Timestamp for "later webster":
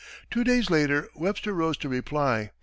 0.71-1.53